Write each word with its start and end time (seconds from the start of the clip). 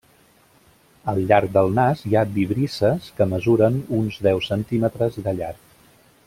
Al 1.11 1.19
llarg 1.31 1.51
del 1.57 1.69
nas 1.79 2.01
hi 2.07 2.17
ha 2.17 2.23
vibrisses 2.37 3.11
que 3.19 3.29
mesuren 3.35 3.79
uns 3.99 4.19
deu 4.29 4.43
centímetres 4.47 5.21
de 5.29 5.37
llarg. 5.43 5.63